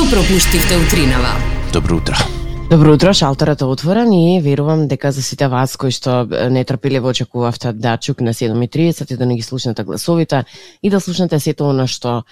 [0.00, 1.28] Што пропуштивте утринава?
[1.72, 2.16] Добро утро.
[2.70, 7.72] Добро утро, шалтерот е отворен и верувам дека за сите вас кои што нетрпеливо очекувавте
[7.76, 10.44] да чукне 7.30 и да не ги слушнете гласовите
[10.82, 12.22] и да слушнете сето оно што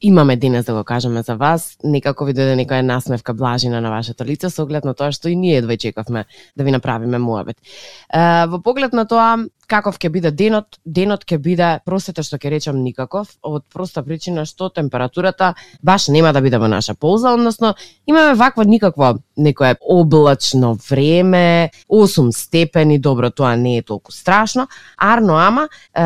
[0.00, 4.24] имаме денес да го кажеме за вас, некако ви дојде некоја насмевка блажина на вашето
[4.24, 6.24] лице со оглед на тоа што и ние едва чекавме
[6.56, 7.56] да ви направиме муабет.
[8.14, 9.36] Во поглед на тоа
[9.70, 14.44] каков ќе биде денот, денот ќе биде простете што ќе речам никаков, од проста причина
[14.48, 17.74] што температурата баш нема да биде во наша полза, односно
[18.06, 25.38] имаме вакво никакво некое облачно време, 8 степени, добро, тоа не е толку страшно, арно
[25.38, 26.02] ама е,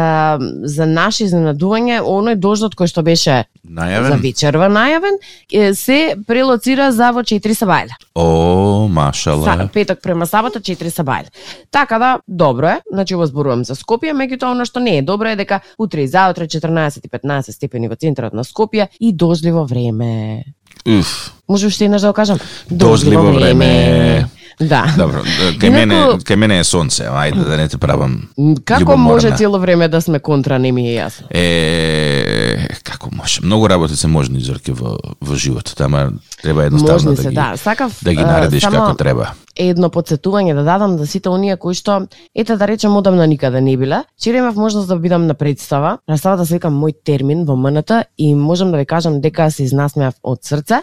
[0.68, 4.20] за наше изненадување, оној дождот кој што беше за Најавен?
[4.20, 5.18] вечерва најавен,
[5.52, 7.96] е, се прелоцира за во 4 сабајле.
[8.15, 9.68] О, Са, машала.
[9.73, 11.30] петок према сабота 4 сабајле.
[11.70, 15.28] Така да, добро е, значи го зборувам за Скопје, меѓутоа она што не е добро
[15.30, 19.64] е дека утре и заутре 14 и 15 степени во центарот на Скопје и дожливо
[19.64, 20.42] време.
[20.82, 21.32] Уф.
[21.48, 22.38] Може уште еднаш да го кажам?
[22.70, 24.26] Дожливо време.
[24.60, 24.84] Да.
[24.96, 25.24] Добро,
[25.59, 28.29] кај мене, кај мене е сонце, ајде да не те правам
[28.64, 28.96] Како љубоморна.
[28.96, 31.26] може цело време да сме контра, не ми е јасно.
[31.30, 33.42] Е, како може?
[33.42, 37.34] Многу работи се можни зорки во, во животот, ама треба едноставно Можни да се, ги,
[37.34, 37.57] да.
[37.57, 39.32] Сакав да ги наредиш само како треба.
[39.57, 43.77] Едно подсетување да дадам за сите оние кои што ете да речем одамна никаде не
[43.77, 44.05] биле.
[44.19, 45.99] Вчера имав можност да бидам на представа.
[46.07, 50.15] Представата се вика мој термин во МНТ и можам да ви кажам дека се изнасмеав
[50.23, 50.82] од срце.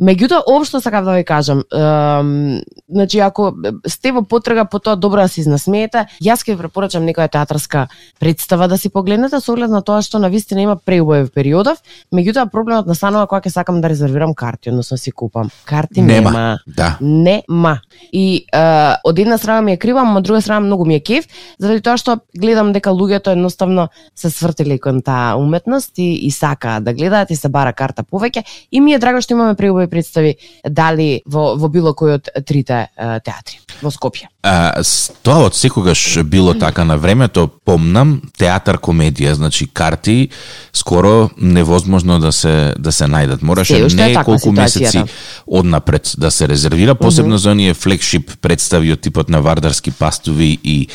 [0.00, 3.54] Меѓутоа општо сакав да ви кажам, ем, значи ако
[3.86, 7.88] сте во потрага по тоа добро да се изнасмеете, јас ќе ви препорачам некоја театарска
[8.20, 11.78] представа да си погледнете со оглед на тоа што на вистина има преубавив периодов,
[12.12, 15.50] меѓутоа проблемот настанува кога ќе сакам да резервирам карти, односно си купам.
[15.64, 16.30] Карти Нема.
[16.30, 16.58] нема.
[16.66, 16.98] Да.
[17.00, 17.80] Нема.
[18.12, 18.60] И е,
[19.04, 21.26] од една страна ми е крива, а од друга страна многу ми е кеф,
[21.58, 26.84] заради тоа што гледам дека луѓето едноставно се свртили кон таа уметност и, и сакаат
[26.84, 28.44] да гледаат и се бара карта повеќе.
[28.70, 30.36] И ми е драго што имаме преубави представи
[30.68, 34.30] дали во, во било кој од трите е, театри во Скопје.
[34.46, 34.82] А,
[35.26, 40.28] тоа од секогаш било така на времето, помнам, театар комедија, значи карти
[40.72, 43.42] скоро невозможно да се да се најдат.
[43.42, 45.08] Мораше не колку месеци ситуацијата.
[45.46, 50.86] однапред да се резервира, посебно за оние флекшип представи од типот на Вардарски пастови и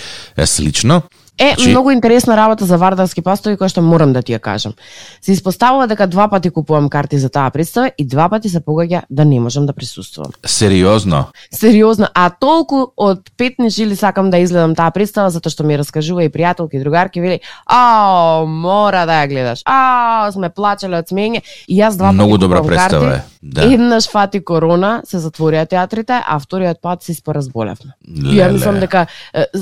[0.46, 1.02] слично.
[1.41, 4.74] Е, Значи- многу интересна работа за вардарски пастови која што морам да ти ја кажам.
[5.22, 9.02] Се испоставува дека два пати купувам карти за таа представа и два пати се погаѓа
[9.09, 10.31] да не можам да присуствувам.
[10.46, 11.25] Сериозно.
[11.51, 16.24] Сериозно, а толку од петни жили сакам да изгледам таа представа затоа што ми раскажува
[16.24, 19.62] и пријателки и другарки вели: "А, мора да ја гледаш.
[19.66, 23.25] А, сме плачеле од смење." И јас два Многу пати добра купувам представа карти.
[23.28, 23.31] е.
[23.44, 23.74] Да.
[23.74, 27.96] Еднаш фати корона, се затворија театрите, а вториот пат се испоразболевме.
[28.07, 29.07] Ја мислам дека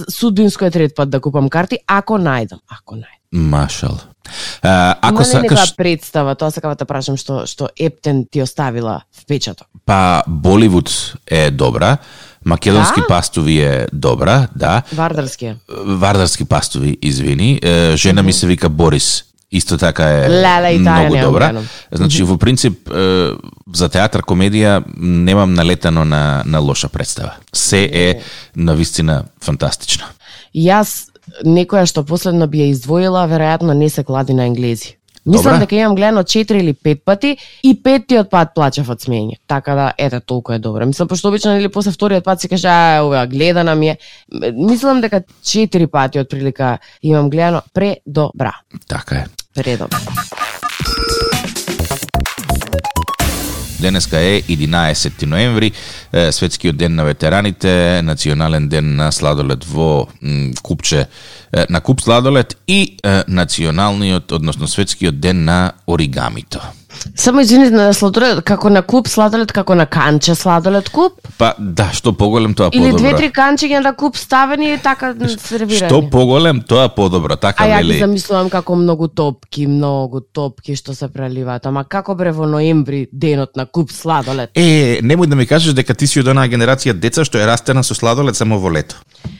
[0.09, 3.19] судинско е трет пат да купам карти, ако најдам, ако најдам.
[3.31, 3.97] Машал.
[4.61, 9.67] А, ако Има сакаш, представа, тоа сакам да прашам што што Ептен ти оставила впечаток.
[9.85, 11.97] па Боливуд е добра,
[12.45, 13.07] македонски Да?
[13.07, 14.81] пастови е добра, да.
[14.93, 15.55] Вардарски е.
[15.85, 17.59] Вардарски пастови, извини.
[17.95, 19.23] Жена ми се вика Борис.
[19.51, 21.61] Исто така е Леле, многу добра.
[21.91, 22.85] Значи, во принцип,
[23.73, 27.33] за театар, комедија, немам налетано на, на лоша представа.
[27.53, 28.21] Се е
[28.55, 30.05] на вистина фантастично.
[30.55, 31.08] Јас
[31.45, 34.99] некоја што последно би ја издвоила, веројатно не се клади на енглези.
[35.25, 39.37] Мислам дека имам гледано 4 или 5 пати и петтиот пат плачев од смење.
[39.47, 40.85] Така да, ете, толку е добро.
[40.85, 43.97] Мислам, пошто обично или после вториот пат си каже, а, ова, гледана ми е.
[44.53, 48.55] Мислам дека 4 пати од прилика имам гледано предобра.
[48.87, 49.25] Така е.
[49.55, 49.99] Предобра.
[53.79, 55.71] Денеска е 11 ноември,
[56.31, 60.07] светскиот ден на ветераните, национален ден на сладолед во
[60.63, 61.07] купче
[61.69, 62.97] на куп сладолед и
[63.27, 66.61] националниот, односно светскиот ден на оригамито.
[67.15, 71.13] Само извините на сладолед, како на куп сладолед, како на канче сладолед куп?
[71.37, 72.97] Па да, што поголем тоа Или подобро.
[72.97, 75.89] две-три канчиња на куп ставени и така сервирани?
[75.89, 77.99] Што поголем тоа подобро, така А ја ги вели.
[77.99, 81.65] замислувам како многу топки, многу топки што се преливаат.
[81.65, 84.49] Ама како бре во ноември, денот на куп сладолед?
[84.55, 87.83] Е, немој да ми кажеш дека ти си од онаа генерација деца што е растена
[87.83, 88.95] со сладолед само во лето.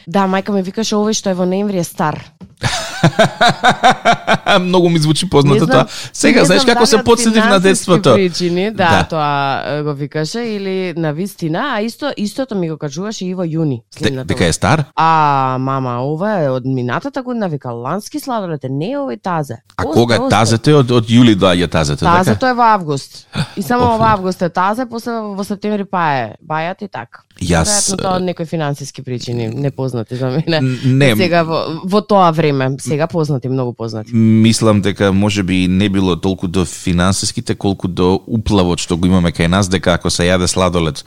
[0.07, 2.19] Да, мајка ми викаше овој што е во ноември е стар.
[4.59, 5.87] Многу ми звучи познато знам- тоа.
[6.13, 8.13] Сега знаеш како се подсетив на детството.
[8.13, 9.03] Причини, да, Да.
[9.05, 9.23] тоа
[9.83, 13.81] го викаше или на вистина, а исто истото ми го кажуваше и во јуни.
[14.01, 14.83] Де- Дека е стар?
[14.95, 15.09] А,
[15.59, 19.57] мама, ова е од минатата година, вика, лански сладолед е, не е овој тазе.
[19.77, 20.73] А Осте, кога е тазете?
[20.73, 22.17] Од, од јули доаѓа тазете, така?
[22.17, 23.27] Тазето е во август.
[23.57, 27.21] И само Оф, во август е тазе, после во септември па е бајат и така.
[27.39, 30.59] Јас, Веројатно тоа од некои финансиски причини, непознати за мене.
[30.85, 31.15] Не.
[31.15, 34.11] Сега во, во тоа време, Сега познати, многу познати.
[34.13, 39.31] Мислам дека може би не било толку до финансиските, колку до уплавот што го имаме
[39.31, 41.05] кај нас, дека ако се јаде сладолед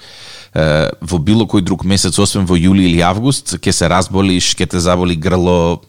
[0.55, 4.69] е, во било кој друг месец, освен во јули или август, ќе се разболиш, ќе
[4.70, 5.82] те заболи грло,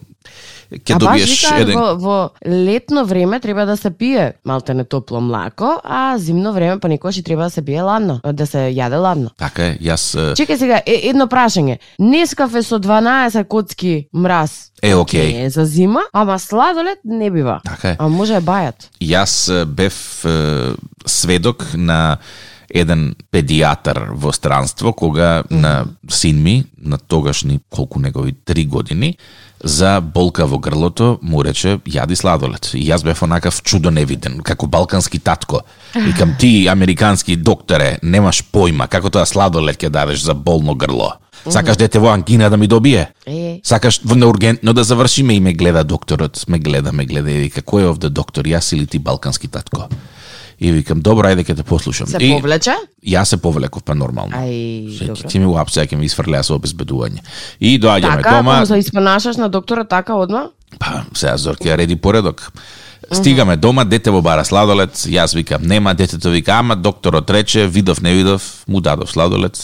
[0.72, 1.78] ќе добиеш баш вика, еден...
[1.78, 6.80] во, во летно време треба да се пие малте не топло млако, а зимно време
[6.80, 9.30] па некогаш и треба да се пие ладно, да се јаде ладно.
[9.38, 10.14] Така е, јас...
[10.16, 11.78] е, Чекај сега, е, едно прашање.
[11.98, 14.70] Нескафе со 12 коцки мраз.
[14.82, 15.32] Е, окей.
[15.32, 17.60] Не е за зима, ама сладолед не бива.
[17.64, 17.96] Така е.
[17.98, 18.90] А може е бајат.
[19.00, 20.74] Јас бев е,
[21.06, 22.18] сведок на
[22.74, 29.16] еден педијатар во странство кога на син ми, на тогашни колку негови три години,
[29.64, 32.70] за болка во грлото му рече јади сладолед.
[32.74, 35.62] И јас бев онакав чудо невиден, како балкански татко.
[35.94, 41.14] Викам ти американски докторе, немаш појма како тоа сладолед ќе дадеш за болно грло.
[41.50, 43.08] Сакаш дете во ангина да ми добие?
[43.64, 47.60] Сакаш во неургентно да завршиме и ме гледа докторот, ме гледа, ме гледа и вика
[47.60, 49.88] кој е овде доктор, јас или ти балкански татко?
[50.64, 52.08] И викам добро, ајде ќе те послушам.
[52.08, 52.72] се и повлече?
[53.04, 54.32] јас се повлеков па нормално.
[54.32, 55.28] Ај, добро.
[55.28, 57.20] ти ми уапсе, ќе ми изфрлеа со обезбедување.
[57.60, 60.48] И доаѓаме Така, дома, ако се испонашаш на доктора така одма?
[60.78, 62.48] па сега Зорке ја реди поредок.
[63.12, 68.00] Стигаме дома, дете во бара сладолед, јас викам нема, детето вика ама докторот рече, видов
[68.02, 69.58] не видов, му дадов сладолед.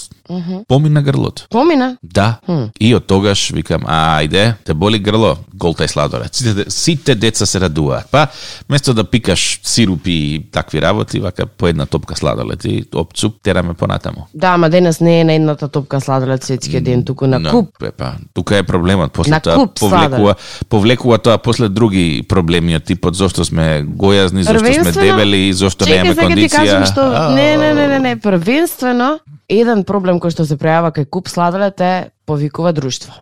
[0.69, 1.47] Помина грлото.
[1.51, 1.97] Помина.
[2.03, 2.39] Да.
[2.81, 6.35] И од тогаш викам, ајде, те боли грло, голтај сладолед.
[6.35, 8.07] Сите, сите деца се радуваат.
[8.11, 8.29] Па,
[8.69, 13.43] место да пикаш сирупи и такви работи, вака по една топка сладолед и оп цуп
[13.43, 14.29] тераме понатаму.
[14.35, 17.83] Да, ама денес не е на едната топка сладолед светскиот ден, туку на Да, куп.
[17.83, 19.13] Е, па, тука е проблемот.
[19.13, 20.35] После На тоа куп повлекува,
[20.69, 26.03] повлекува тоа после други проблеми од типот зошто сме гојазни, зошто сме дебели, зошто Чекај,
[26.03, 26.57] немаме кондиција.
[26.57, 30.91] кажам што А, не, не, не, не, не, првенствено еден проблем кој што се пројава
[30.91, 33.15] кај куп сладолед е повикува друштво.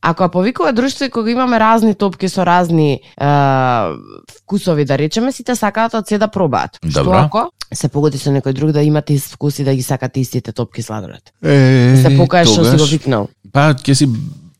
[0.00, 3.00] Ако ја повикува друштво и кога имаме разни топки со разни е,
[4.40, 6.80] вкусови, да речеме, сите сакаат од се да пробаат.
[6.80, 7.18] Што Добро.
[7.18, 10.52] ако се погоди со некој друг да имате ист вкус и да ги сакате истите
[10.52, 11.32] топки сладолед?
[11.44, 13.28] Е, Се покажеш што си го викнал.
[13.52, 14.08] Па, ќе си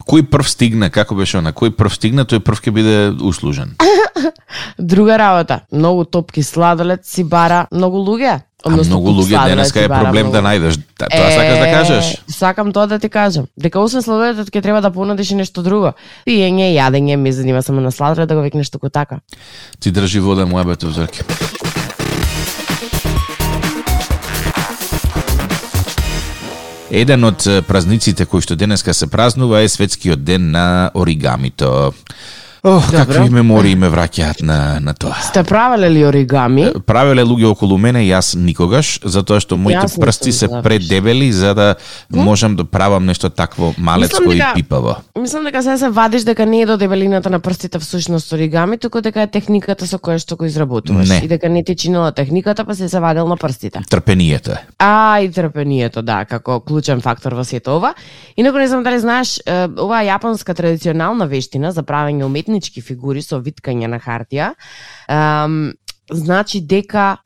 [0.06, 3.76] кој прв стигне, како беше она, кој прв стигне, тој прв ќе биде услужен.
[4.78, 8.40] Друга работа, многу топки сладолед си бара многу луѓе.
[8.62, 10.48] А Односно, многу куп луѓе денеска е проблем да многу.
[10.48, 10.80] најдеш.
[10.98, 12.16] Та- Тоа сакаш да кажеш?
[12.28, 13.46] Сакам тоа да ти кажам.
[13.56, 15.92] Дека освен сладоледот ќе треба да понудиш и нешто друго.
[16.26, 19.20] Пиење, јадење, ми занима само на сладолед да го викнеш туку така.
[19.80, 21.24] Ти држи вода мојабето Зорке.
[26.90, 31.92] Еден од празниците кои што денеска се празнува е светскиот ден на оригамито.
[32.62, 33.06] Ох, Добро.
[33.06, 35.16] какви мемории ме враќаат на на тоа.
[35.22, 36.72] Сте правеле ли оригами?
[36.86, 41.54] Правеле луѓе околу мене, јас никогаш, затоа што моите Јас не прсти се предебели за
[41.54, 41.74] да
[42.10, 44.96] можам да правам нешто такво малецко Мислам и дека- пипаво.
[45.18, 49.00] Мислам дека се се вадиш дека не е до дебелината на прстите всушност оригами, туку
[49.00, 51.08] дека е техниката со која што го изработуваш.
[51.08, 51.20] Не.
[51.24, 53.80] И дека не ти чинела техниката, па се се вадел на прстите.
[53.90, 54.60] Трпението е.
[54.78, 57.94] А, и трпението, да, како клучен фактор во сето ова.
[58.36, 59.40] Инаку не знам дали знаеш,
[59.80, 64.54] оваа јапонска традиционална вештина за правење уметнички фигури со виткање на хартија,
[66.10, 67.18] значи дека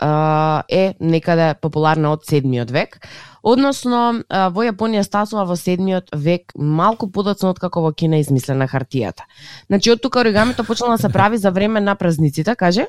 [0.69, 3.01] е, е некаде популарна од седмиот век.
[3.45, 9.27] Односно, во Јапонија стасува во седмиот век малку подоцна од како во Кина измислена хартијата.
[9.69, 12.87] Значи, од тука оригамито почнало да се прави за време на празниците, каже?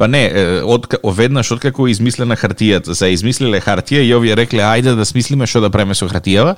[0.00, 0.24] Па не,
[0.64, 5.60] од оведнаш откако измислена хартијата, се измислиле хартија и овие рекле ајде да смислиме што
[5.60, 6.56] да преме со хартијава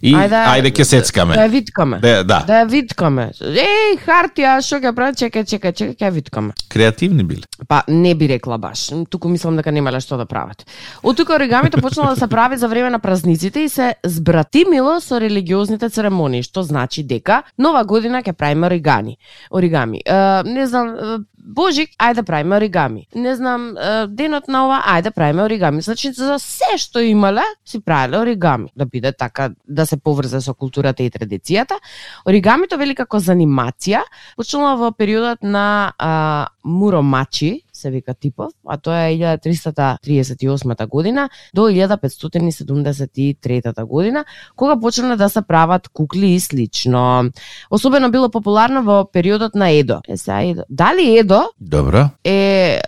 [0.00, 1.34] и ајде, ајде ќе сецкаме.
[1.34, 1.98] Да ја виткаме.
[2.04, 2.38] Да, да.
[2.46, 3.26] Да ја виткаме.
[3.42, 5.18] Еј, хартија, што ќе прави?
[5.18, 6.54] Чекај, чекај, чекај, ќе ја виткаме.
[6.70, 7.50] Креативни биле.
[7.66, 8.92] Па не би рекла баш.
[9.10, 10.62] Туку мислам дека немале што да прават.
[11.02, 15.20] Од тука оригамито почнало да се прави за време на празниците и се збратимило со
[15.20, 19.16] религиозните церемонии, што значи дека нова година ќе правиме оригами.
[19.50, 20.02] Оригами.
[20.04, 23.06] Е, не знам, Божик, ајде да правиме оригами.
[23.14, 25.82] Не знам, е, денот на ова, ајде да правиме оригами.
[25.82, 28.70] Значи за се што имале, си правеле оригами.
[28.76, 31.80] Да биде така, да се поврзе со културата и традицијата.
[32.26, 34.04] Оригамито вели како занимација
[34.36, 41.60] почнала во периодот на а, Муромачи, се вика типов, а тоа е 1338 година до
[41.60, 44.24] 1573 година,
[44.56, 47.30] кога почнале да се прават кукли и слично.
[47.70, 50.00] Особено било популарно во периодот на Едо.
[50.08, 50.62] Е, сега Едо.
[50.70, 52.08] Дали Едо Добро.
[52.24, 52.80] е, е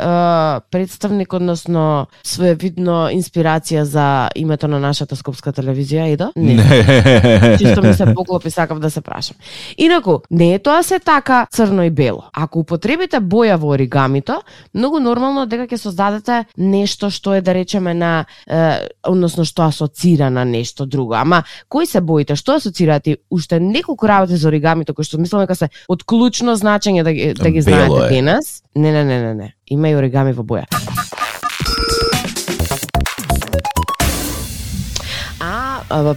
[0.70, 6.32] представник, односно своевидно инспирација за името на нашата скопска телевизија Едо?
[6.36, 7.56] Не.
[7.58, 9.36] Чисто ми се поклопи, сакав да се прашам.
[9.78, 12.22] Инаку, не е тоа се така црно и бело.
[12.32, 14.42] Ако употребите боја во оригамито,
[14.84, 20.30] многу нормално дека ќе создадете нешто што е да речеме на е, односно што асоцира
[20.30, 21.14] на нешто друго.
[21.16, 22.36] Ама кои се боите?
[22.36, 23.16] Што асоцирате?
[23.30, 27.32] Уште неколку работи за оригамито кои што мислам дека се од клучно значење да ги
[27.34, 28.60] да ги знаете денес.
[28.76, 29.54] Не, не, не, не, не.
[29.66, 30.93] Има и оригами во боја.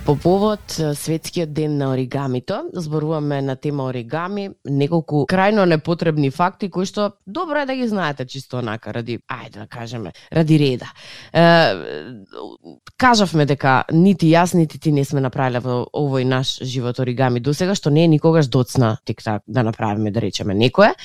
[0.05, 0.59] По повод
[0.93, 7.61] светскиот ден на оригамито, зборуваме на тема оригами, неколку крајно непотребни факти кои што добро
[7.61, 10.89] е да ги знаете чисто онака ради ајде да кажеме, ради реда.
[11.33, 11.77] Е,
[12.97, 17.53] кажавме дека нити јас нити ти не сме направиле во овој наш живот оригами до
[17.53, 20.95] сега што не е никогаш доцна тик-так да направиме да речеме некое.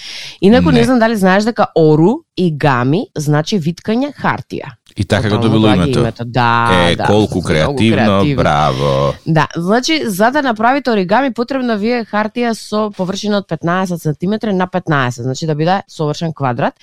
[0.41, 0.79] Инаку не.
[0.81, 4.81] не знам дали знаеш дека ору и гами значи виткање хартија.
[4.97, 5.99] И така го добило името.
[5.99, 6.25] името.
[6.25, 9.15] Да, е, да, колку креативно, креативно, браво.
[9.27, 14.67] Да, значи за да направите оригами потребно вие хартија со површина од 15 см на
[14.67, 16.75] 15, значи да биде совршен квадрат,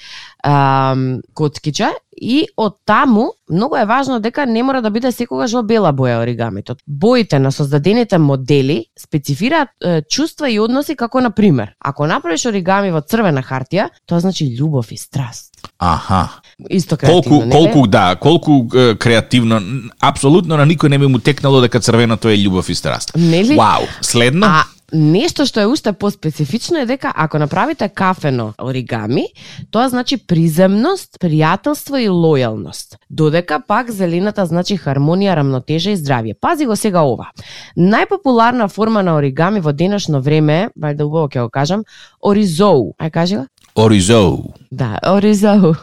[0.44, 1.90] ам, коткиче
[2.22, 6.20] и од таму многу е важно дека не мора да биде секогаш во бела боја
[6.22, 6.76] оригамито.
[6.88, 12.92] Боите на создадените модели специфираат е, чувства и односи како на пример, ако направиш оригами
[12.92, 15.56] во црвена хартија, тоа значи љубов и страст.
[15.80, 16.42] Аха.
[16.70, 19.62] Исто креативно, колку, не колку да, колку е, креативно,
[20.00, 23.12] апсолутно на никој не би му текнало дека црвеното е љубов и страст.
[23.16, 23.56] Нели?
[23.56, 24.48] Вау, следно?
[24.48, 29.28] А Нешто што е уште поспецифично е дека ако направите кафено оригами,
[29.72, 32.98] тоа значи приземност, пријателство и лојалност.
[33.10, 36.34] Додека пак зелената значи хармонија, рамнотежа и здравје.
[36.42, 37.30] Пази го сега ова.
[37.78, 41.84] Најпопуларна форма на оригами во денешно време, да убаво ќе го кажам,
[42.22, 42.94] оризоу.
[43.00, 43.46] Ај кажи го?
[43.76, 44.54] Оризоу.
[44.72, 45.76] Да, оризоу.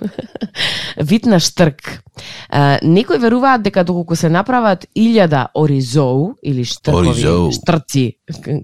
[0.97, 2.03] Вид на штрк.
[2.49, 7.53] А, некои веруваат дека доколку се направат илјада оризоу или штркови, оризоу.
[7.53, 8.17] штрци,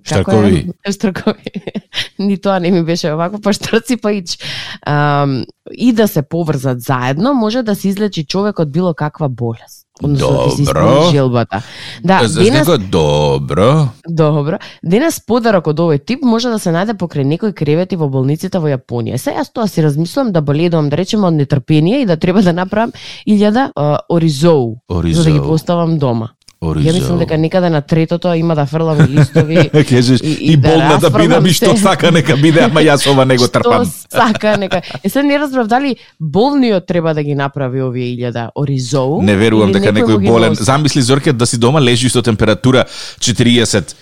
[0.05, 0.71] штркови.
[0.93, 1.53] штркови.
[2.19, 4.39] Ни тоа не ми беше овако, па штрци па ич.
[4.87, 5.27] А,
[5.73, 9.87] и да се поврзат заедно, може да се излечи човек од било каква болест.
[10.03, 11.11] Добро.
[11.13, 11.63] желбата.
[12.05, 13.89] Да, За денес, него добро.
[14.09, 14.59] Добро.
[14.83, 18.69] Денес подарок од овој тип може да се најде покрај некои кревети во болниците во
[18.69, 19.17] Јапонија.
[19.17, 22.53] Се јас тоа си размислувам да боледувам, да речеме од нетрпение и да треба да
[22.53, 22.93] направам
[23.27, 23.71] илјада
[24.11, 26.33] оризоу, оризоу, за да ги поставам дома.
[26.62, 26.90] Оризоу.
[26.90, 29.71] Ја мислам дека некаде на третото има да фрлам листови.
[29.88, 33.25] Кажеш, и, и, и болна да биде ми што сака нека биде, ама јас ова
[33.26, 33.83] не го трпам.
[33.83, 34.83] Што сака нека.
[35.02, 39.23] Е се не разбрав дали болниот треба да ги направи овие илјада оризоу.
[39.23, 40.54] Не верувам дека некој болен.
[40.54, 42.85] Замисли Зорке да си дома лежи со температура
[43.19, 43.95] 40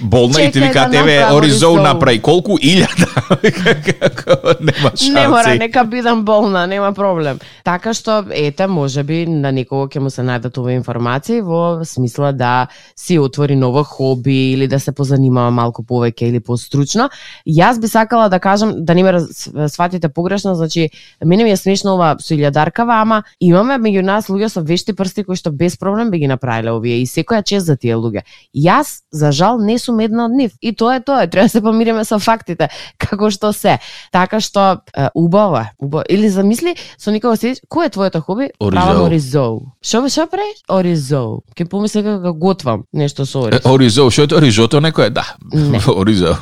[0.00, 3.08] болна Чекай, и ти вика да еве оризоу направи колку илјада.
[4.60, 5.10] нема шанси.
[5.10, 7.38] Не мора, нека бидам болна, нема проблем.
[7.64, 12.66] Така што ете можеби на некого ќе му се најдат овие информации во смисла да
[12.96, 17.08] си отвори ново хоби или да се позанимава малку повеќе или постручно.
[17.48, 19.20] Јас би сакала да кажам, да не ме
[19.68, 20.90] сватите погрешно, значи,
[21.24, 25.24] мене ми е смешно ова со илјадаркава, ама имаме меѓу нас луѓе со вешти прсти
[25.24, 28.26] кои што без проблем би ги направиле овие и секоја чест за тие луѓе.
[28.54, 30.52] Јас, за жал, не сум една од нив.
[30.60, 32.68] И тоа е тоа, треба да се помириме со фактите,
[33.02, 33.78] како што се.
[34.12, 34.82] Така што,
[35.14, 36.04] убаво е, убаво.
[36.08, 38.50] Или замисли, со никого се, кој е твоето хоби?
[38.60, 39.06] Оризоу.
[39.06, 39.60] Оризоу.
[39.82, 40.62] Шо, шо правиш?
[40.68, 41.42] Оризоу.
[41.86, 43.60] Ке помисли дека готвам нешто со ориз.
[43.64, 45.10] Оризо, што е рижото некој?
[45.10, 45.24] Да.
[45.52, 45.78] Не.
[45.86, 46.36] Оризо.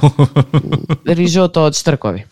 [1.04, 2.24] Рижото од штркови.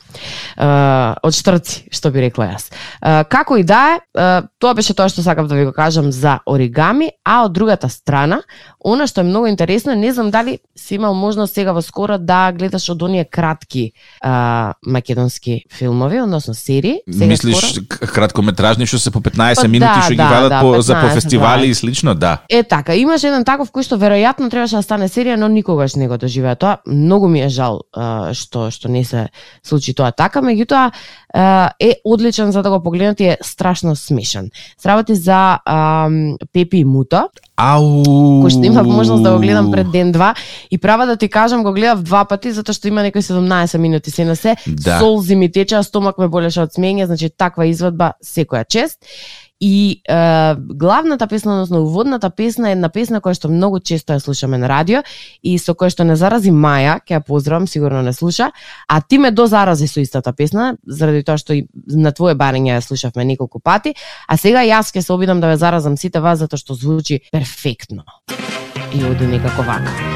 [0.56, 2.68] Uh, од штрци, што би рекла јас.
[3.00, 6.12] Uh, како и да е, uh, тоа беше тоа што сакав да ви го кажам
[6.12, 8.42] за оригами, а од другата страна,
[8.80, 12.52] она што е многу интересно, не знам дали си имал можност сега во скоро да
[12.52, 13.92] гледаш од оние кратки
[14.24, 17.00] uh, македонски филмови, односно серии.
[17.10, 18.12] Сега Мислиш скоро?
[18.12, 20.80] краткометражни што се по 15 па, минути да, што да, ги вадат да, по, 15,
[20.80, 21.66] за по фестивали да.
[21.66, 22.38] и слично, да.
[22.48, 26.08] Е така, имаше еден таков кој што веројатно требаше да стане серија, но никогаш не
[26.08, 26.78] го доживеа тоа.
[26.86, 29.28] Многу ми е жал а, што што не се
[29.62, 30.90] случи тоа така, меѓутоа
[31.80, 34.50] е одличен за да го погледнете е страшно смешен.
[34.78, 36.08] Сработи за а,
[36.52, 37.28] Пепи и Муто.
[37.56, 38.02] Ау.
[38.42, 40.34] Кој што имав можност да го гледам пред ден два
[40.70, 44.10] и права да ти кажам го гледав два пати затоа што има некои 17 минути
[44.10, 44.56] се на се.
[44.66, 44.98] Да.
[44.98, 48.98] Солзи ми течеа, стомак ме болеше од смење, значи таква извадба секоја чест.
[49.64, 54.18] И е, главната песна, односно уводната песна е една песна која што многу често ја
[54.18, 55.04] слушаме на радио
[55.38, 58.50] и со која што не зарази Маја, ќе ја поздравам, сигурно не слуша,
[58.88, 62.74] а ти ме до зарази со истата песна, заради тоа што и на твое барење
[62.74, 63.94] ја слушавме неколку пати,
[64.26, 68.02] а сега јас ќе се обидам да ве заразам сите вас затоа што звучи перфектно.
[68.90, 70.11] И оди некако вака.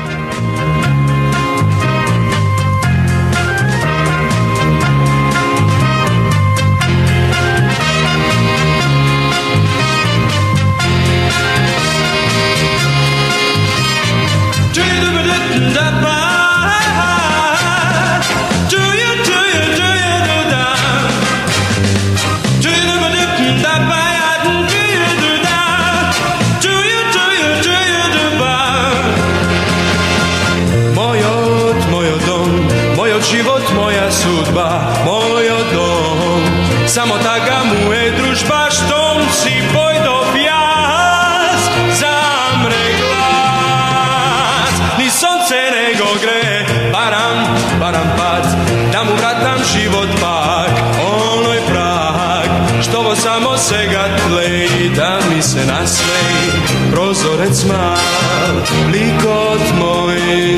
[33.31, 34.69] Живот, моја судба,
[35.07, 36.43] мојот дом.
[36.87, 41.63] Само така му е дружба, штом си појдов јас,
[42.01, 44.75] замре глас.
[44.99, 47.43] Ни сонце не го гре, барам,
[47.81, 48.47] барам пац,
[48.93, 50.71] да му вратам живот пак,
[51.03, 52.51] оној прак,
[52.83, 59.16] што во само сега тлеи, да ми се наслеј прозорец мал, лик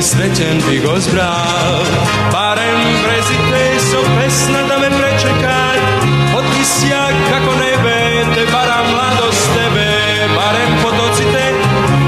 [0.01, 1.83] srećen bi go zbral.
[2.31, 5.77] Barem prezite so pesna da me prečekaj
[6.39, 9.89] Otisja kako nebe, te bara mladost tebe.
[10.35, 11.43] Barem potocite,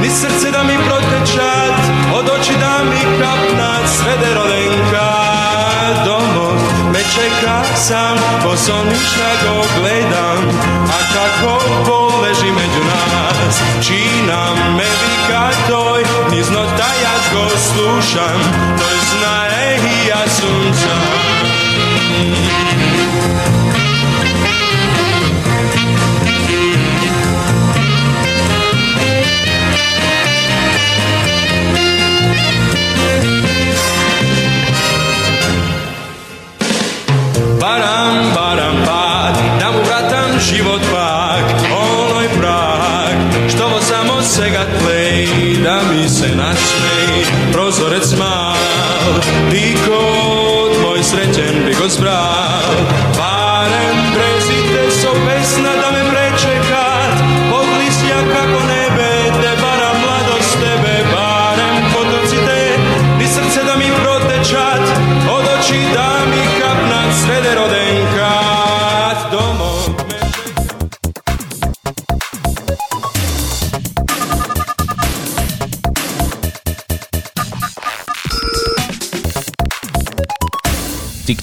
[0.02, 1.78] ni srce da mi protečat
[2.16, 5.10] Od oči da mi kapnat, sve de rodenka
[6.06, 6.56] Domov.
[6.94, 10.42] Me čeka sam, ko sonništa go gledam
[10.96, 14.61] A kako poleži među nas, čina
[18.01, 18.61] ocean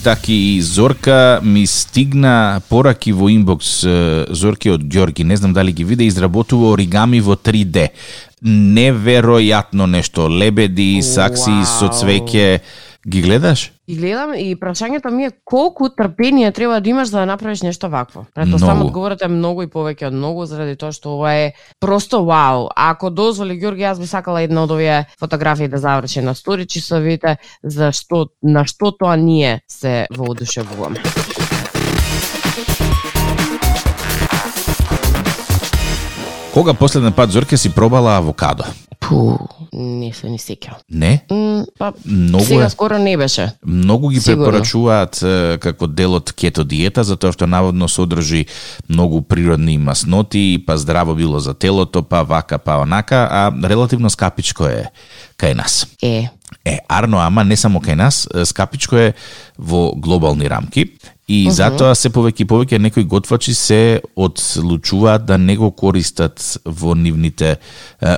[0.08, 3.84] Тик-так и Зорка ми стигна пораки во инбокс
[4.32, 7.90] Зорки од Ѓорги, не знам дали ги виде, изработува оригами во 3D.
[8.40, 11.98] Неверојатно нешто, лебеди, сакси со Вау.
[12.00, 12.60] цвеќе.
[13.04, 13.68] Ги гледаш?
[13.88, 17.88] И гледам и прашањето ми е колку трпение треба да имаш за да направиш нешто
[17.88, 18.26] вакво.
[18.34, 18.88] Претпоставам Многу.
[18.88, 22.68] одговорот е многу и повеќе од многу заради тоа што ова е просто вау.
[22.76, 27.38] Ако дозволи Ѓорги, јас би сакала една од овие фотографии да заврши на стори часовите,
[27.64, 31.00] зашто на што тоа ние се воодушевуваме.
[36.52, 38.64] Кога последен пат Зорке си пробала авокадо?
[39.00, 39.38] Пу,
[39.72, 40.80] не се ни сеќавам.
[40.90, 41.22] Не?
[41.30, 42.70] М, Па, Многу сега е.
[42.70, 43.50] скоро не беше.
[43.66, 44.44] Многу ги Сигурно.
[44.44, 45.20] препорачуваат
[45.60, 48.46] како дел од кето диета, затоа што наводно содржи
[48.88, 54.66] многу природни масноти, па здраво било за телото, па вака, па онака, а релативно скапичко
[54.66, 54.90] е
[55.38, 55.86] кај нас.
[56.02, 56.28] Е,
[56.64, 59.14] Е, арно, ама не само кај нас, скапичко е
[59.58, 60.92] во глобални рамки
[61.28, 66.94] и затоа се повеќе и повеќе некои готвачи се одлучуваат да не го користат во
[66.94, 67.58] нивните е,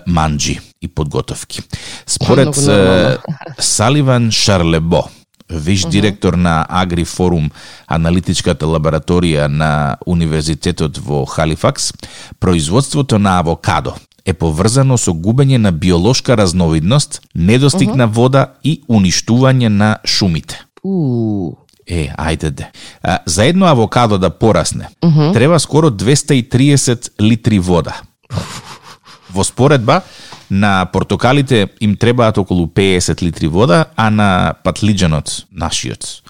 [0.06, 1.62] манџи и подготовки.
[2.06, 3.16] Според е,
[3.58, 5.02] Саливан Шарлебо,
[5.50, 7.50] виш директор на Агри Форум,
[7.86, 11.92] аналитичката лабораторија на Универзитетот во Халифакс,
[12.40, 19.68] производството на авокадо е поврзано со губење на биолошка разновидност, недостиг на вода и уништување
[19.68, 20.62] на шумите.
[20.84, 21.56] у,
[21.90, 22.70] Е, ајде де.
[23.02, 24.88] А, за едно авокадо да порасне,
[25.32, 27.96] треба скоро 230 литри вода.
[29.30, 30.02] Во споредба,
[30.50, 36.22] на портокалите им требаат околу 50 литри вода, а на патлиџанот, нашиот,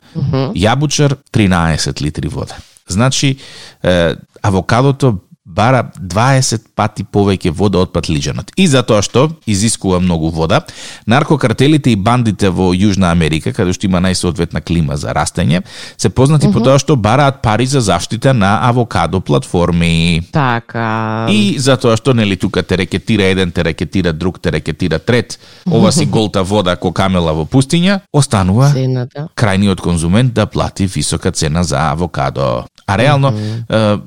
[0.56, 2.56] јабучар 13 литри вода.
[2.88, 3.36] Значи,
[3.82, 5.18] е, авокадото
[5.54, 8.52] бара 20 пати повеќе вода од патлиџанот.
[8.56, 10.62] И затоа што изискува многу вода,
[11.10, 15.62] наркокартелите и бандите во Јужна Америка, каде што има најсоодветна клима за растење,
[15.96, 20.22] се познати по тоа што бараат пари за заштита на авокадо платформи.
[20.32, 21.26] така.
[21.30, 25.92] И затоа што нели тука те рекетира еден, те рекетира друг, те рекетира трет, ова
[25.92, 29.28] си голта вода ко камела во пустиња, останува цената.
[29.36, 32.64] крајниот конзумент да плати висока цена за авокадо.
[32.86, 33.32] А реално,
[33.70, 33.98] е,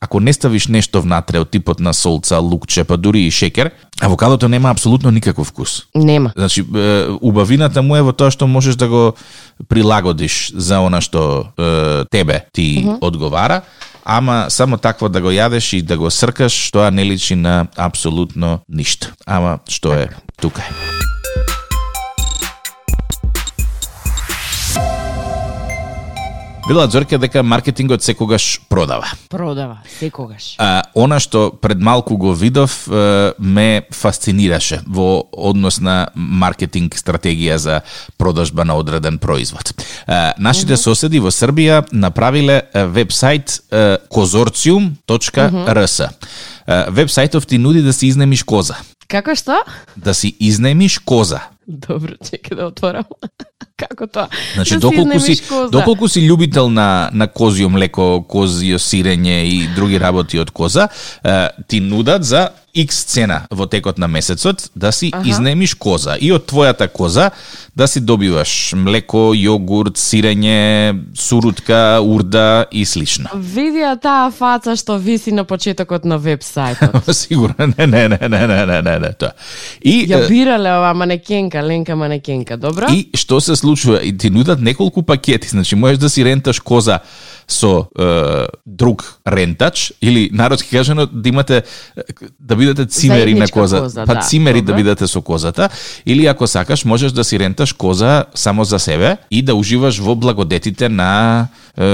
[0.00, 4.48] ако не ставиш нешто внатре од типот на солца, лукче, па дури и шекер, авокадото
[4.48, 5.82] нема апсолутно никаков вкус.
[5.94, 6.32] Нема.
[6.36, 6.64] Значи,
[7.20, 9.14] убавината му е во тоа што можеш да го
[9.68, 13.62] прилагодиш за она што е, тебе ти одговара,
[14.04, 18.60] ама само такво да го јадеш и да го сркаш, тоа не личи на апсолутно
[18.68, 19.12] ништо.
[19.26, 20.08] Ама што е
[20.40, 21.19] тука е.
[26.70, 29.06] Велат Зорке дека маркетингот секогаш продава.
[29.28, 30.54] Продава, секогаш.
[30.58, 32.86] А, она што пред малку го видов
[33.38, 37.80] ме фасцинираше во однос на маркетинг стратегија за
[38.18, 39.74] продажба на одреден производ.
[40.06, 43.64] А, нашите соседи во Србија направиле вебсайт.
[46.70, 48.76] Е, Вебсајтов ти нуди да си изнемиш коза.
[49.10, 49.64] Како што?
[49.96, 51.48] Да си изнемиш коза.
[51.66, 53.10] Добро, чекай да отворам.
[53.80, 54.28] Како тоа?
[54.54, 55.70] Значи, да доколку си, коза.
[55.72, 60.88] доколку си љубител на, на козио млеко, козио сирење и други работи од коза,
[61.24, 65.28] е, ти нудат за X цена во текот на месецот да си Аха.
[65.28, 66.16] изнемиш коза.
[66.20, 67.30] И од твојата коза
[67.74, 73.30] да си добиваш млеко, јогурт, сирење, сурутка, урда и слично.
[73.34, 77.12] Види ја таа фаца што виси на почетокот на вебсајтот.
[77.20, 79.32] Сигурно, не, не, не, не, не, не, не, не, тоа.
[79.80, 82.90] И, Ја бирале ова манекенка, Ленка манекенка, добро?
[82.90, 84.00] И што се случува?
[84.02, 87.00] И ти нудат неколку пакети, значи можеш да си ренташ коза
[87.52, 91.62] со е, друг рентач или народски кажано да имате
[92.40, 94.76] да бидете цимери на коза, коза, па да, цимери да добро.
[94.76, 95.68] бидете со козата
[96.06, 100.14] или ако сакаш можеш да си ренташ коза само за себе и да уживаш во
[100.14, 101.48] благодетите на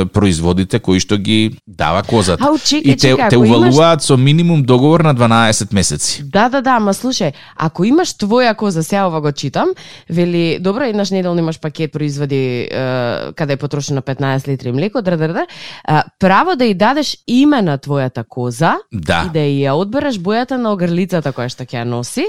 [0.07, 2.45] производите кои што ги дава козата.
[2.45, 6.23] Ау, чекај, и те, чекај, те ако имаш- увалуваат со минимум договор на 12 месеци.
[6.25, 9.69] Да, да, да, ма слушај, ако имаш твоја коза, сега ова го читам,
[10.11, 12.69] вели, добро, еднаш неделно имаш пакет производи е,
[13.33, 15.47] каде е потрошено 15 литри млеко, др, др, др,
[16.19, 19.25] право да ја дадеш име на твојата коза Да.
[19.27, 22.25] и да ја одбереш бојата на огрлицата која што ќе ја носи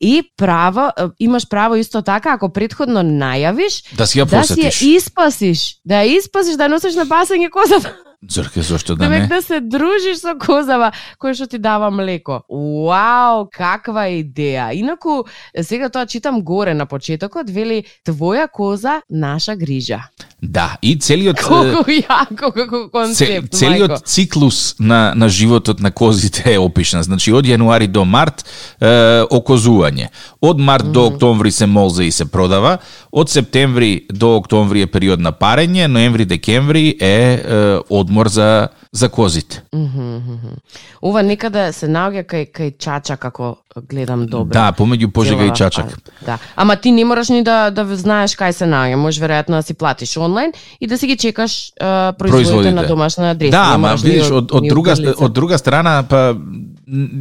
[0.00, 4.80] и право, имаш право исто така, ако предходно најавиш, Да си ја да си посетиш.
[4.80, 7.92] ја испасиш, да ја испасиш, да ја носиш на пасење козата.
[8.28, 9.26] Зорке, зошто да не?
[9.26, 12.42] да се дружиш со козава која што ти дава млеко.
[12.52, 14.74] Вау, каква идеја.
[14.76, 15.24] Инаку,
[15.56, 20.04] сега тоа читам горе на почетокот, вели твоја коза, наша грижа.
[20.42, 24.04] Да, и целиот Колку јако, како Це, концепт, целиот мајко.
[24.04, 27.02] циклус на, на животот на козите е опишан.
[27.02, 30.08] Значи, од јануари до март е, окозување.
[30.40, 30.92] Од март mm -hmm.
[30.92, 32.78] до октомври се молзе и се продава.
[33.12, 37.78] Од септември до октомври е период на парење, ноември-декември е, е
[38.10, 39.62] одмор за, за козите.
[39.72, 40.54] Мгм, мгм.
[41.02, 44.50] Ова некаде се наоѓа кај, кај чача, како гледам добро.
[44.50, 45.90] Да, помеѓу пожега и чачак.
[45.90, 45.96] фаза.
[46.26, 46.38] Да.
[46.56, 49.74] Ама ти не мораш ни да да знаеш кај се наоѓа, можеш веројатно да си
[49.74, 53.50] платиш онлайн и да си ги чекаш е, производите на домашна адреса.
[53.50, 56.34] Да, ама видиш, од, од, друга, од друга страна, па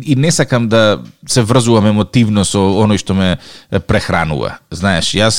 [0.02, 3.38] и не сакам да се врзувам емотивно со оној што ме
[3.86, 4.58] прехранува.
[4.72, 5.38] Знаеш, јас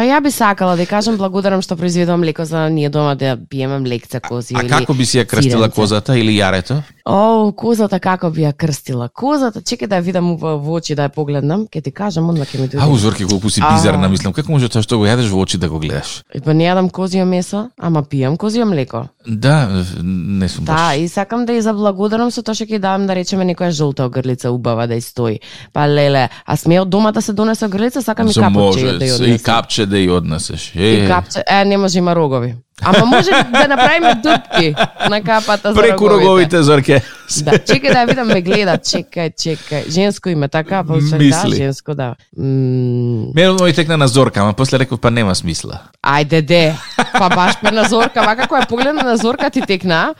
[0.00, 3.78] Па ја би сакала да кажам благодарам што произведувам млеко за ние дома да пиеме
[3.84, 5.74] млекце кози А или како би си ја крстила сиренце.
[5.76, 6.78] козата или јарето?
[7.04, 9.10] О, козата како би ја крстила?
[9.12, 12.48] Козата, чекај да ја видам во, во очи да ја погледнам, ќе ти кажам, одма
[12.48, 12.80] ќе ми дојде.
[12.80, 13.74] Ау, Зорке, колку си А.
[13.76, 16.22] бизарна, мислам, како може тоа што го јадеш во очи да го гледаш?
[16.44, 19.04] Па не јадам козио месо, ама пијам козио млеко.
[19.26, 20.96] Да, не сум Да, баш.
[20.96, 24.50] и сакам да ја заблагодарам со тоа што ќе дадам да речеме некоја жолта огрлица
[24.50, 25.40] убава да стои.
[25.72, 29.04] Па леле, а сме од дома да се донесе огрлица, сакам и Со капче да
[29.04, 29.26] ја однесам.
[29.26, 30.72] и капче да ја однесеш.
[30.74, 32.54] Е, И капче, е, не може има рогови.
[32.82, 34.74] Ама може да направиме дупки
[35.10, 36.62] на капата за преку роговите.
[36.62, 37.02] Зорке.
[37.44, 39.88] Да, чекај да ја видам ме гледа, чекај, чекај.
[39.88, 41.56] Женско име така, па да, Мисли.
[41.56, 42.14] женско да.
[42.38, 45.78] М, Мене текна на Зорка, ама после реков па нема смисла.
[46.02, 46.74] ајде де.
[47.12, 50.14] Па баш па на Зорка, вака која погледна на Зорка ти текна.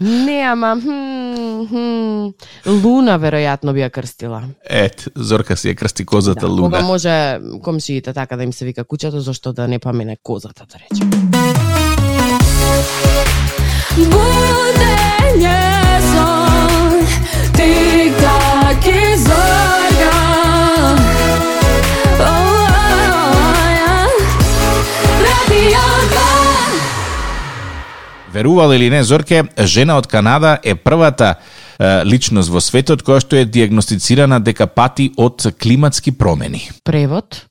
[0.00, 2.32] Не, ама хм, хм,
[2.66, 4.42] Луна веројатно би ја крстила.
[4.64, 6.62] Ет, Зорка си ја крсти козата Да, Луна.
[6.62, 10.78] кога може комшиите така да им се вика куќето, зашто да не памене козата, да
[10.78, 11.73] речем.
[28.34, 31.34] Верувал или не, Зорке, жена од Канада е првата
[31.78, 36.64] е, личност во светот која што е диагностицирана дека пати од климатски промени.
[36.84, 37.46] Превод,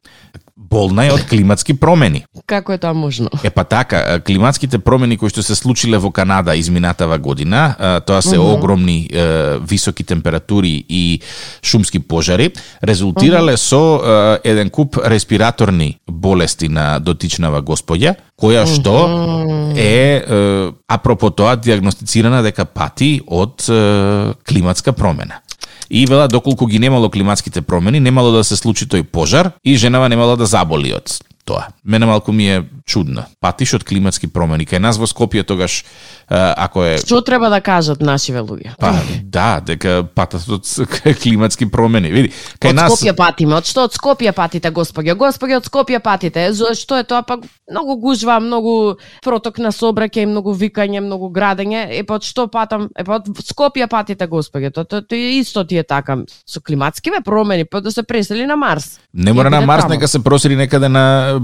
[0.69, 2.23] Болна е од климатски промени.
[2.45, 3.29] како е тоа можно?
[3.43, 7.75] Е па така, климатските промени кои што се случиле во Канада изминатава година,
[8.07, 11.21] тоа се огромни е, високи температури и
[11.63, 12.51] шумски пожари,
[12.83, 18.95] резултирале со е, еден куп респираторни болести на дотичнава господја, која што
[19.75, 25.42] е, е апропо тоа диагностицирана дека пати од е, климатска промена.
[25.93, 30.09] И вела доколку ги немало климатските промени, немало да се случи тој пожар и женава
[30.09, 31.67] немало да заболи од тоа.
[31.85, 33.25] Мене малку ми е чудно.
[33.39, 34.65] Патиш од климатски промени.
[34.65, 35.83] Кај нас во Скопје тогаш
[36.29, 38.75] ако е Што треба да кажат нашиве луѓе?
[38.79, 38.93] па
[39.23, 40.67] да, дека патат од
[41.23, 42.11] климатски промени.
[42.11, 45.11] Види, кај Од нас Скопје патиме, од што од Скопје патите, господи?
[45.11, 46.51] Господи, од Скопје патите.
[46.53, 47.39] Зошто е тоа па
[47.71, 51.87] многу гужва, многу проток на сообраќај, многу викање, многу градење.
[51.99, 52.89] Е па од што патам?
[52.97, 54.71] Е па од Скопје патите, господи.
[54.71, 58.55] Тоа тоа е исто ти е така со климатскиве промени, па да се пресели на
[58.55, 58.99] Марс.
[59.13, 61.39] не мора на Марс, нека се просели некаде на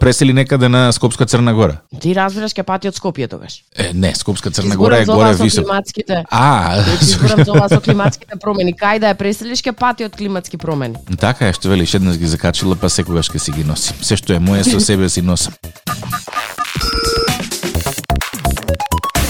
[0.00, 1.76] пресели некаде на Скопска Црна Гора.
[2.00, 3.60] Ти разбираш ке пати од Скопје тогаш.
[3.76, 8.34] Е, не, Скопска Црна Гора е горе ова со климатските А, Изборам за со климатските
[8.40, 8.72] промени.
[8.74, 10.96] Кај да ја преселиш ке пати од климатски промени.
[11.20, 13.92] така е што велиш, еднаш ги закачила, па секогаш ќе си ги носи.
[14.00, 15.52] Се што е моje со себе си носам.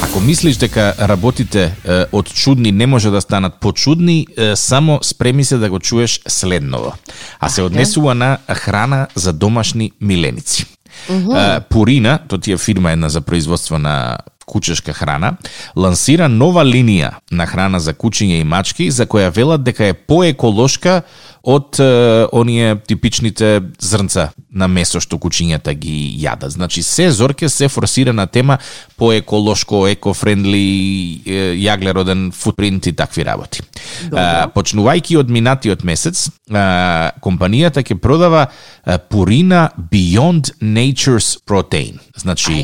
[0.02, 5.44] Ако мислиш дека работите е, од чудни не може да станат почудни, е, само спреми
[5.44, 6.92] се да го чуеш следново.
[7.40, 10.66] А се однесува на храна за домашни миленици.
[11.10, 14.18] Е, Пурина, тоа ти е фирма една за производство на
[14.52, 15.36] кучешка храна,
[15.76, 21.00] лансира нова линија на храна за кучиња и мачки, за која велат дека е поеколошка
[21.42, 26.54] од е, оние типичните зрнца на месо што кучињата ги јадат.
[26.54, 28.58] Значи се зорке се форсира на тема
[28.96, 31.22] поеколошко, екофрендли,
[31.58, 33.64] јаглероден футпринт и такви работи.
[34.12, 41.98] А, почнувајќи од минатиот месец, а, компанијата ќе продава а, Purina Beyond Nature's Protein.
[42.14, 42.54] Значи,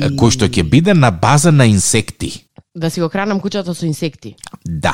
[0.00, 2.46] а, кој што ќе биде на база на инсекти.
[2.76, 4.34] Да си го хранам кучето со инсекти.
[4.68, 4.92] Да.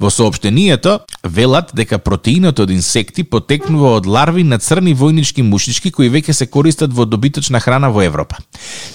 [0.00, 6.12] Во соопштението велат дека протеинот од инсекти потекнува од ларви на црни војнички мушички кои
[6.14, 8.38] веќе се користат во добиточна храна во Европа.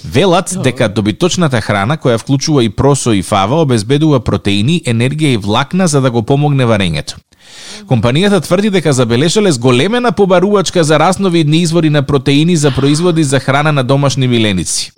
[0.08, 5.88] Велат дека добиточната храна која вклучува и просо и фава обезбедува протеини, енергија и влакна
[5.88, 7.20] за да го помогне варењето.
[7.88, 13.72] Компанијата тврди дека забележале зголемена побарувачка за разновидни извори на протеини за производи за храна
[13.72, 14.92] на домашни миленици.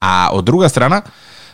[0.00, 1.02] А од друга страна,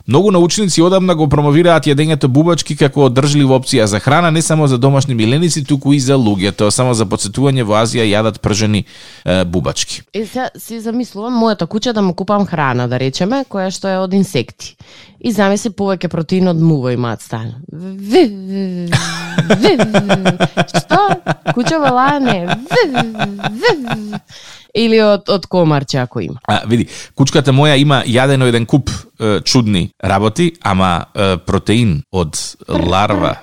[0.09, 4.79] Многу научници одамна го промовираат јадењето бубачки како одржлива опција за храна не само за
[4.79, 6.71] домашни миленици, туку и за луѓето.
[6.71, 8.87] Само за подсетување во Азија јадат пржени
[9.25, 10.01] е, бубачки.
[10.17, 13.99] Е, се, си замислувам мојата куќа да му купам храна, да речеме, која што е
[14.01, 14.79] од инсекти.
[15.21, 17.53] И замисли повеќе протеин од мува имаат стан.
[17.69, 18.65] Ви, ви,
[19.61, 19.77] ви,
[24.79, 26.39] Или од, од комарче ако има.
[26.47, 26.87] А, види,
[27.19, 28.91] кучката моја има јадено еден куп
[29.45, 31.09] чудни работи, ама
[31.47, 32.39] протеин од
[32.69, 33.35] ларва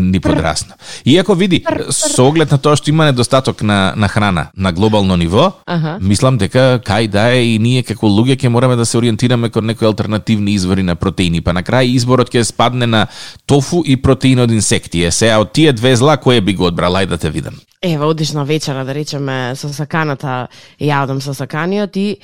[0.00, 0.74] ни подрасно.
[1.04, 5.52] Иако види, со оглед на тоа што има недостаток на, на храна на глобално ниво,
[5.66, 5.98] Аха.
[6.00, 9.66] мислам дека кај да е и ние како луѓе ќе мораме да се ориентираме кон
[9.66, 13.06] некои алтернативни извори на протеини, па на крај изборот ќе спадне на
[13.46, 15.04] тофу и протеин од инсекти.
[15.04, 17.56] Е, сега од тие две зла кој би го одбрал, ајде да те видам.
[17.82, 20.46] Ева, одиш на вечера, да речеме, со саканата,
[20.78, 22.16] јадам со саканиот и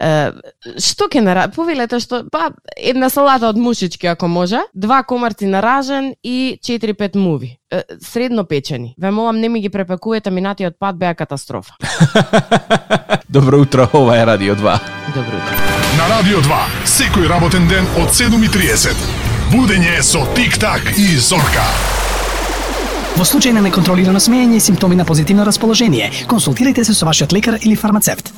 [0.00, 1.48] што ќе нара...
[1.52, 7.16] Повелете што, па, една салата од мушички, ако може, два комарци на ражен и 4-5
[7.16, 7.58] муви.
[7.70, 8.94] Е, средно печени.
[8.98, 11.74] Ве молам, не ми ги препакувате, минатиот пат беа катастрофа.
[13.28, 14.80] Добро утро, ова е Радио 2.
[15.14, 15.54] Добро утро.
[15.98, 18.94] На Радио 2, секој работен ден од 7.30.
[19.52, 21.66] Будење со Тик-так и Зорка.
[23.18, 27.58] Во случај на неконтролирано смеење и симптоми на позитивно расположение, консултирайте се со вашиот лекар
[27.60, 28.32] или фармацевт.